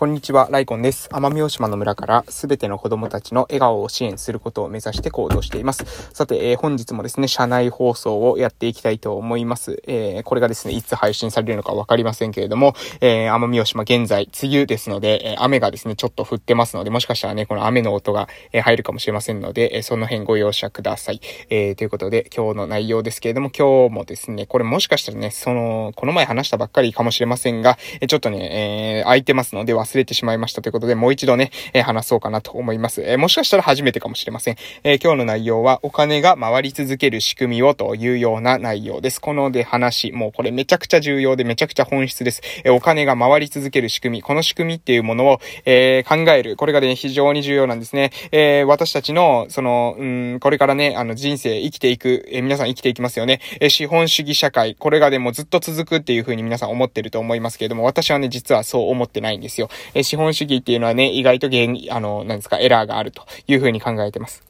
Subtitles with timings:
[0.00, 1.10] こんにちは、ライコンです。
[1.12, 5.84] 奄美大島の村からすべての子供たちの笑顔を支援することを目指して行動しています。
[6.14, 9.82] さて、えー、本日もですね、社内放送をやっていきたいと思います。
[9.86, 21.20] えー、これがですね、いつ配信されるのかわかりませんけれども、えー、奄美大島現在、梅雨ですので、え雨がですね、ちょっと降ってますので、もしかしたらね、この雨の音が、え入るかもしれませんので、えその辺ご容赦ください。
[21.50, 33.02] えということで、今日の内容ですけれども、今日もですね、これもしかしたらね、その、この前話したばっかりかもしれませんが、えちょっとね、え空いてますので忘れてしまいましたということで、もう一度ね、えー、話そうかなと思います。
[33.02, 34.56] えー、もしかしたら初めてかもしれません。
[34.84, 39.20] えー、今日の内容は、お金が回り続ける仕組みをというような内容です。
[39.20, 42.42] こので話、もうこれめちゃくちゃ重要でめちゃくちゃ本質です。
[42.64, 46.56] えお金が回り続ける仕組み、この仕組みっていうものを、え考える。
[46.56, 48.10] これがね、非常に重要なんですね。
[48.32, 53.40] え私たちの、その、うん、これからね、あの、人生生きていく、え皆さん生きていきますよね。
[53.60, 59.68] え資本主義社会、これがでもずっと続くっていう風に皆さん思ってると思いますけれども、私はね、実はそう思ってないんですよ。
[59.94, 64.49] え資本主義っていうのはね、意外と原因、あの、なんですか、エラーがあるというふうに考えてます。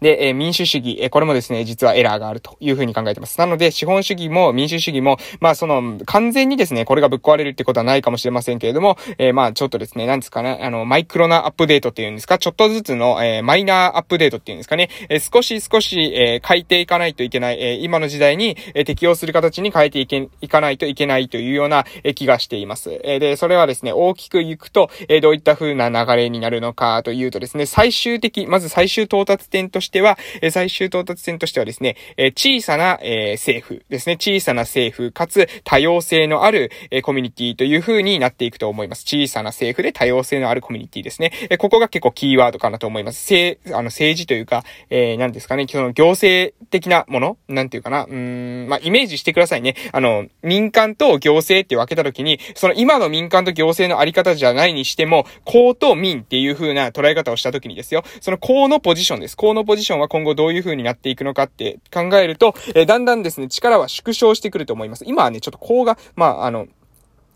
[0.00, 3.38] で、え、民主主義、え、これもですね、実はエラーがあるというふうに考えてます。
[3.38, 23.00] なので、資本主義も民主主義も、まあ、その、完全にですね、これがぶっ壊れるってことはないかもしれませんけれども、えー、まあ、ちょっとですね、なんですかね、あの、マイクロなアップデートっていうんですか、ちょっとずつの、えー、マイナーアップデートっていうんですかね、えー、少し少し、え、変えていかないといけない、え、今の時代に、え、適応する形に変えていけ、いかないといけないというような、え、気がしています。
[23.04, 34.16] え、で、それはですね、大きく行くと、え、どういった風な流れになるのかというとですね、最終的、まず最終到達点としては、え、最終到達点としてはですね、え小さな、え政府ですね。
[34.16, 39.04] 小さな政府、かつ多様性のある、えコミュニティという風になっていくと思います。
[39.06, 41.32] 小さな政府で多様性のあるコミュニティですね。
[41.50, 43.18] えここが結構キーワードかなと思います。
[43.32, 47.38] 政、あの、政治というか、えー、何ですかね、その行政的なもの？
[47.48, 49.74] なんていうかな、うん、まあ、イメージしてくださいね。
[49.92, 58.02] あの、民間と行政って分けたときに、その今の民間と行政のあり方じゃないにしても、公と民っていう風な捉え方をしたときにですよ。
[58.20, 59.36] その公のポジションです。
[59.36, 65.04] 公のポジションは今後どういう風になっていくのかって考えると、えー、だんだんですね、力は縮小してくると思います。
[65.06, 66.68] 今はね、ちょっとこうが、まあ、あの、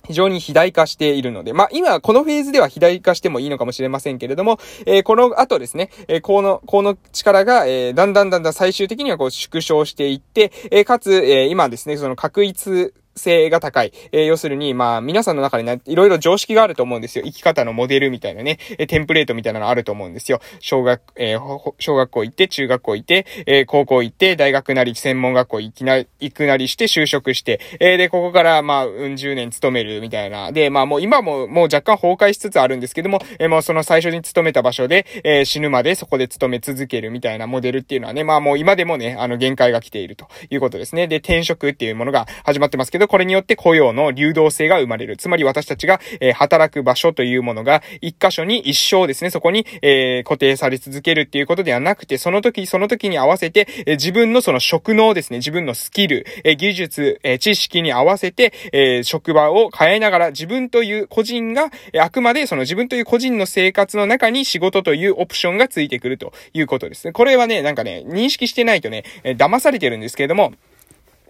[0.07, 13.93] 非常に肥大化しているので、まあ今このフェーズでは肥大化してもいいのかもしれませんけれども、えー、この後ですね、えー、この、この力が、えー、だんだんだんだん最終的にはこう縮小していって、えー、かつ、えー、今ですね、その確一性が高い。
[14.13, 17.25] えー、要するに、まあ、皆さんの中にね、いろいろ常識があると思うんですよ。
[17.25, 20.41] 生き方のモデルみたいなね、えー、テンプレートみたいなのあると思うんですよ。
[20.61, 30.53] 小学、えー、小学校行って、中学校行って、えー、高校行って、大学なり、専門学校行きな、行くなりして就職して、えー、で、ここから、まあ、うん、10年勤めるみたいな。
[30.53, 41.07] で、まあ、もう今も、もう若干崩壊しつつあるんですけども、えー、もうその最初に勤めた場所で、えー、死ぬまでそこで勤め続けるみたいなモデルっていうのはね、まあもう今でもね、あの、限界が来ているということですね。
[41.09, 45.17] で、転職っていうものが始まってますけど、これによって雇用の流動性が生まれる。
[45.17, 67.13] つまり私たちが、えー、働く場所というものが、一箇所に一生ですね、そこに、えー、固定され続けるっていうことではなくて、その時、その時に合わせて、えー、自分のその職能ですね、自分のスキル、え、技術、え、知識に合わせて、え、職場を変えながら、自分という個人が、え、あくまでその自分という個人の生活の中に仕事というオプションがついてくるということですね。
[67.13, 70.53] これはね、なんかね、認識してないとね、え、騙されてるんですけれども、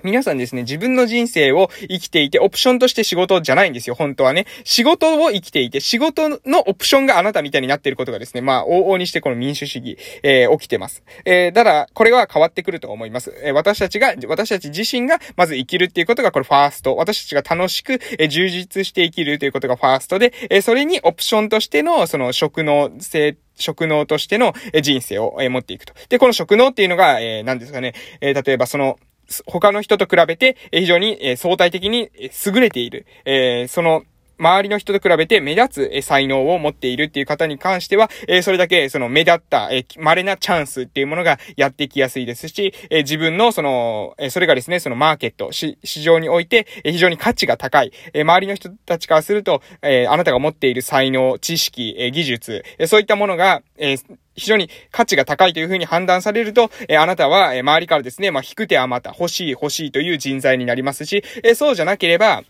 [0.02, 4.46] 皆さんですね、自分の人生を生きていて、オプションとして仕事じゃないんですよ、本当はね。
[4.64, 11.02] 仕事を生きていて、仕事のオプションがあなたみたいになっていることがですね、まあ、往々にしてこの民主主義、えー、起きてます。
[11.24, 13.32] えー、ただ、これは変わってくると思います。
[13.44, 16.96] えー、私たちが、私たち自身が、まず生きるっていうことが、これファースト。
[16.96, 25.94] 私たちが楽しく、えー、充実して生きるということがファーストで、えー、それにオプションとしての、その、職能性、職能としての人生を持っていくと。
[26.08, 28.98] で、この職能っていうのが、えー、何ですかね、えー、例えばその、
[29.46, 32.10] 他の人と比べて、非常に相対的に
[32.46, 33.06] 優れている。
[33.24, 34.04] えー、その、
[34.42, 53.96] 周りの人と比べて目立つ才能を持っているっていう方に関しては、えそれだけその目立った、え稀なチャンスっていうものがやってきやすいですし、え自分のその、えそれがですね、そのマーケット、市場において、え非常に価値が高い、え周りの人たちからすると、えあなたが持っている才能、知識、え技術、えそういったものが、え
[54.34, 62.42] 非常に価値が高いというふうに判断されると、えあなたは、え周りからですね、まあ、引く手あまた、欲しい欲しいという人材になりますし、えそうじゃなければ、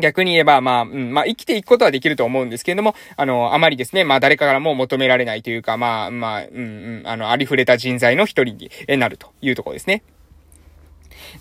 [0.00, 10.02] 逆に言えば、まあ、うん、まあ、生きていくことはできると思うんですけれども、あの、あまりですね、まあ、誰かからも求められないというか、まあ、まあ、うん、うん、あの、ありふれた人材の一人になるというところですね。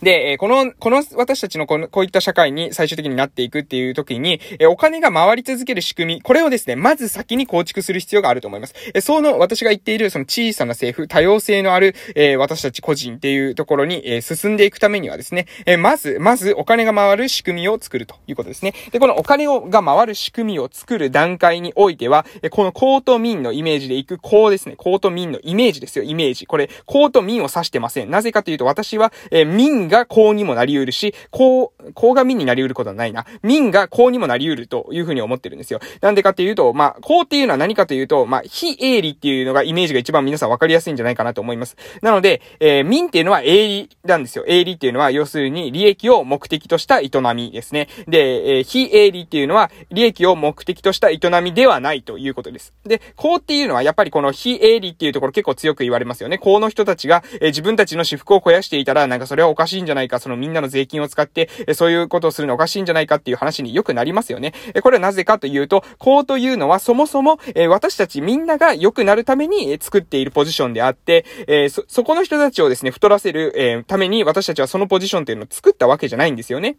[0.02, 8.76] で、えこの、この私たちのこの、こういった社会に最終的になっていくっていう時に、えお金が回り続ける仕組み、これをですね、まず先に構築する必要があると思います。
[8.94, 18.74] えその、私が言っている、その小さな政府、多様性のある、え私たち個人っていうところに、え進んでいくためにはですね、えまず、まずお金が回る仕組みを作るということですね。
[18.92, 24.76] で、このお金を、が回る仕組みを作る段階においては、えこの公と民のイメージでいく公ですね。
[24.78, 26.48] 公と民のイメージですよ、イメージ。
[26.48, 28.10] これ、公と民を指してません。
[28.10, 33.26] なぜかというと、私は、え民が公にもなり得るし、公、公が民になり得ることはないな。
[33.42, 35.80] 民が公にもなり得るというふうに思ってるんですよ。
[36.02, 41.78] なんでかっていうと、まあ、公っていうのは何かというと、まあ、非営利っていうのがイメージが一番皆さん分かりやすいんじゃないかなと思います。
[42.02, 44.46] なので、えー、民っていうのは営利なんですよ。
[44.48, 47.88] 営利っていうのは、要するに利益を目的とした営みですね。
[48.08, 52.74] で、えー、非営利っていうのは、利益を目的とした営みではないということです。
[52.86, 56.38] で、公っていうのは、やっぱりこの非営利っていうところ結構強く言われますよね。
[56.38, 64.54] 公の人たちが、えー、自分たちの私服を肥やしていたら、なんかそれはおかしいんじゃないか、そのみんなの税金を使って、え、そういうことをするのおかしいんじゃないかっていう話によくなりますよね。
[64.74, 76.78] え、これはなぜかというと、こうというのはそもそも、え、私たちみんなが良くなるために、作っているポジションであって、え、そ、そこの人たちをですね、太らせる、え、ために私たちはそのポジションっていうのを作ったわけじゃないんですよね。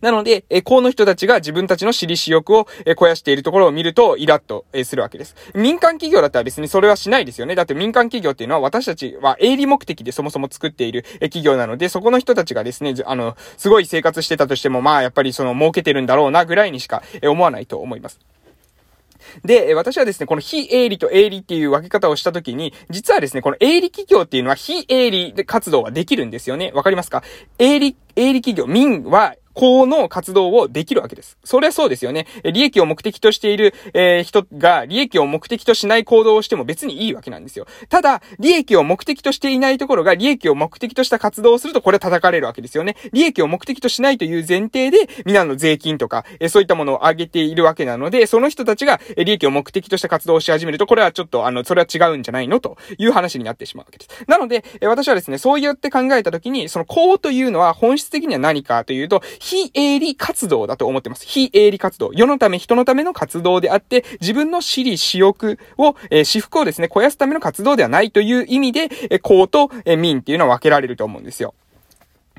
[0.00, 5.34] なので、え、この人たちが自分たちの私利私欲を、え、肥やしているところを見ると、イラッと、え、するわけです。
[5.54, 7.54] 民間企業だったら別にそれはしないですよね。
[7.54, 18.18] だって民間企業っていうのは私たちは営利目的でそもそも作っている、え、企業なので、そこの人たちがですね、あの、すごい生活してたとしても、まあ、やっぱりその、儲けてるんだろうな、ぐらいにしか、え、思わないと思います。
[19.44, 26.72] で、私はですね、この非営利と営利っていう分け方をしたときに、実はですね、この営利企業っていうのは非営利で活動ができるんですよね。
[26.74, 27.22] わかりますか？
[27.58, 31.38] 営利、営利企業、民はこの活動をできるわけです。
[31.44, 32.26] そりゃそうですよね。
[32.44, 37.66] 利益を目的としている、えー、人が利益を目的としない行動をしても別にいいわけなんですよ。
[37.88, 42.96] ただ、利益を目的としていないところが利益を目的とした活動をするとこれ叩かれるわけですよね。
[43.12, 54.24] 利益を目的としないという前提で、皆の税金とか、えー、そういったものを上げているわけなので、その人たちがえ利益を目的とした活動をし始めると、これはちょっと、あの、それは違うんじゃないのという話になってしまうわけです。
[54.26, 61.26] なので、え、私はですね、そうやって考えたときに、そのこうというのは本質的には何かというと、非営利活動だと思ってます。
[61.26, 62.12] 非営利活動。
[62.14, 71.54] 世のため、人のための活動であって、自分の私利、私欲を、えー、私服をですね、肥やすための活動ではないという意味で、えー、公と、えー、民っていうのは分けられると思うんですよ。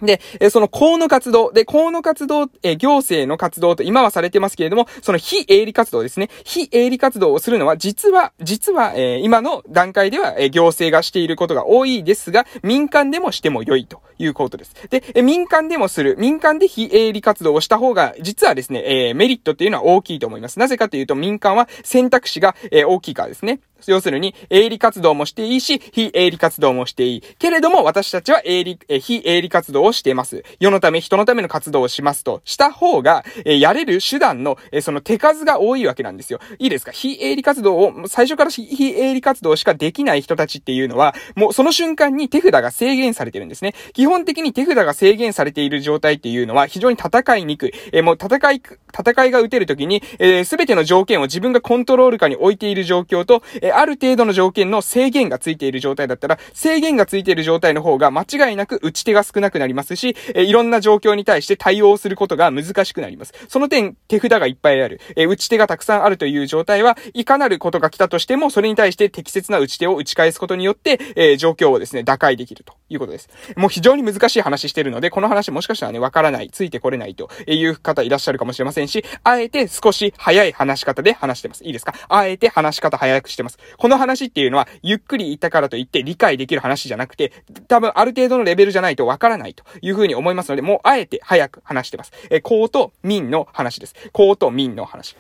[0.02, 6.30] で、えその公の活動、で、公の活動、え行政の活動と今はされてますけれども、その非営利活動ですね。
[6.44, 14.74] 非営利活動をするのは、実は、実は、え今の段階では、え行政がしていることが多いですが、民間でもしても良いということです。
[14.90, 20.60] で、民間でもする、民間で非営利活動をした方が、実はですね、えメリットっていうのは大きいと思います。
[20.60, 23.60] なぜかというと、民間は選択肢が、え大きいからですね。
[23.86, 27.22] 要するに、営利活動もしていいし、非営利活動もしていい。
[27.38, 30.46] けれども、私たちは営利、え非営利活動をしています。
[30.62, 36.40] 世のため、人のための活動をしますと、した方が、えやれる手段の、えその手数が多いわけなんですよ。
[36.60, 36.94] いいですか？
[36.94, 43.74] 非営利活動を、最初から非営利活動しかできない人たちっていうのは、もうその瞬間に手札が制限されてるんですね。
[43.92, 47.74] 基本本的に手札が制限されている状態っていうのは、非常に戦いにくい。
[47.92, 48.62] えもう戦い、
[48.96, 63.34] 戦いが打てるときに、えすべての条件を自分がコントロール下に置いている状況と、えある程度の条件の制限がついている状態だったら、制限がついている状態の方が間違いなく打ち手が少なくなりますし、えいろんな状況に対して対応することが難しくなります。
[63.48, 73.30] その点、手札がいっぱいある、え打ち手がたくさんあるという状態は、いかなることが来たとしても、それに対して適切な打ち手を打ち返すことによって、え状況をですね、打開できるということです。
[73.56, 81.64] もう非常常に難しい話してるので、この話もしかしたらね、わからない、ついてこれないという方いらっしゃるかもしれませんし、あえて少し早い話し方で話してます。
[81.64, 81.94] いいですか？
[82.10, 83.58] あえて話し方早くしてます。
[83.78, 87.32] この話っていうのは、ゆっくり言ったからといって理解できる話じゃなくて、
[87.68, 92.12] 多分ある程度のレベルじゃないとわからないというふうに思いますので、もうあえて早く話してます。
[92.30, 93.96] え公と民の話です。
[94.12, 95.16] 公と民の話。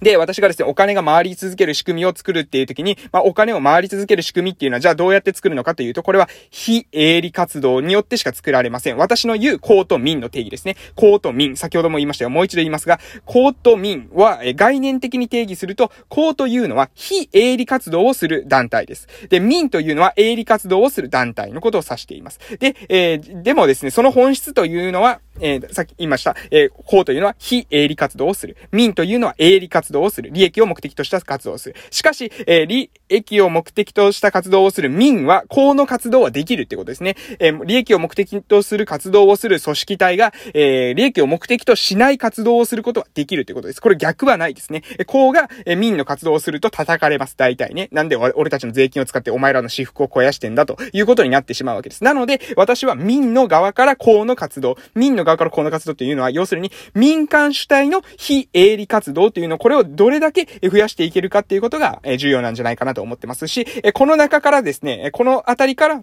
[0.00, 8.96] で、私がですね、お金が回り続ける仕組みを作るっていう時に、まあ、お金を回り続ける仕組みっていうのは、じゃあどうやって作るのかというと、これは非営利活動によってしか作られません。
[8.96, 10.76] 私の言う公と民の定義ですね。
[10.94, 11.56] 公と民。
[11.56, 12.30] 先ほども言いましたよ。
[12.30, 19.08] もう一度言いますが、公と民は、え概念的に定義すると、公というのは非営利活動をする団体です。
[19.28, 22.40] で、民というのは営利活動をする団体のことを指しています。
[22.58, 28.56] で、えー、でもですね、その本質というのは、えー、さっき言いました、えー、公というのは非営利活動をする。
[28.70, 30.30] 民というのは営利活動をする。
[30.32, 31.76] 利益を目的とした活動をする。
[31.90, 37.16] しかし、えー、利益を目的とした活動をする民は、公の活動はできるってことですね。
[37.40, 43.80] えー、利益を目的とする活動をする組織体が、えー、利益を目的としない活動をすることはできるってことです。
[43.80, 44.82] これ逆はないですね。
[45.06, 47.36] 公が、え、民の活動をすると叩かれます。
[47.36, 47.88] 大体ね。
[47.92, 52.04] なんで俺たちの税金を使ってお前らの私服を肥やしてんだということになってしまうわけです。
[52.04, 66.02] なので、私は民の側から公の活動、民の側から公の活動というのは、要するに民間主体の非営利活動というのを、これをどれだけ増やしていけるかっていうことが重要なんじゃないかなと思ってますし、この中からですね、このあたりから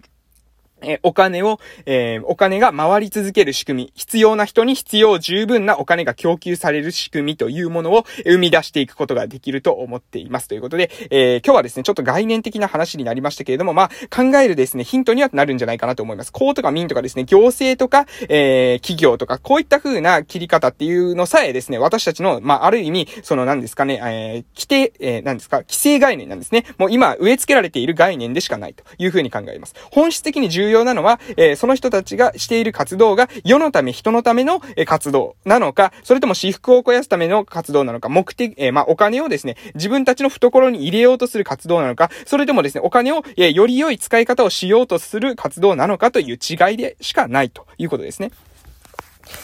[0.82, 10.48] えお金を、えー、お金が回り続ける仕組み、必要な人に必要十分なお金が供給される仕組みというものを生み出していくことができると思っています。
[10.48, 16.32] ということで、えー、今日はですね、ちょっと概念的な話になりましたけれども、まあ、考えるですね、ヒントにはなるんじゃないかなと思います。
[16.32, 26.64] 公とか民とかですね、行政とか、えー、企業とか、こういった風な切り方っていうのさえですね、私たちの、まあ、ある意味、その何ですかね、え、規定、え、何ですか、規制概念なんですね。
[26.78, 29.74] もう今、植え付けられている概念でしかないという風に考えます。
[29.90, 48.30] 本質的に重要なのは、えーえ、その人たちがしている活動が世のため人のための、え活動なのか、それとも私服を肥やすための活動なのか、目的、えー、まあ、お金をですね、自分たちの懐に入れようとする活動なのか、それともですね、お金を、えー、より良い使い方をしようとする活動なのかという違いでしかないということですね。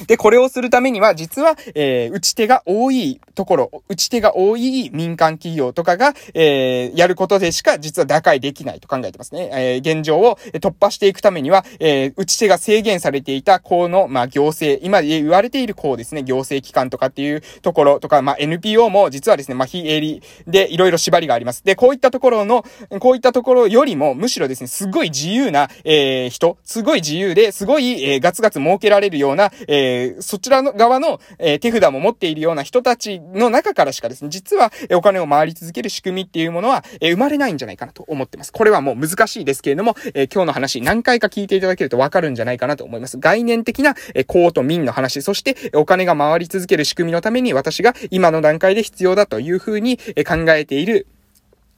[0.07, 9.50] で、これをするためには、実は、えー、打ち手が多いところ、打ち手が多い民間企業とかが、えー、やることでしか、実は打開できないと考えてますね。
[9.52, 21.64] えー、現状を突破していくためには、えー、打ち手が制限されていた公の、まあ、行政、今言われている公ですね、行政機関とかっていうところとか、まあ、NPO も実はですね、まあ、非営利でいろいろ縛りがあります。
[21.64, 22.64] で、こういったところの、
[23.00, 38.52] こういったところよりも、むしろですね、すごい自由な、えー、人、すごい自由で、すごい、えー、ガツガツ儲けられるような、えーえー、そちらの側の、えー、手札も持っているような人たちの中からしかですね、実は、えお金を回り続ける仕組みっていうものは、え生まれないんじゃないかなと思ってます。
[38.52, 43.18] これはもう難しいですけれども、え今日の話何回か聞いていただけるとわかるんじゃないかなと思います。
[43.18, 51.06] 概念的な、え公と民の話、そして、お金が回り続ける仕組みのために私が今の段階で必要だというふうに考えている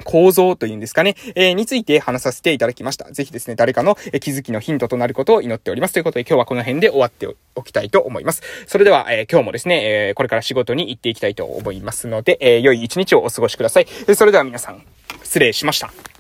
[0.05, 3.11] 構造というんですかね、えー、について話させていただきました。
[3.11, 5.95] ぜひですね、誰かの気づきのヒントとなることを祈っております。
[5.95, 8.43] ということで今日はこの辺で終わっておきたいと思います。
[8.67, 13.87] それでは、えー、今日もですね、えー、これから仕事に行っていきたいと思いますので、え良い一日をお過ごしください。
[14.15, 14.83] それでは皆さん、
[15.23, 16.18] 失礼しました。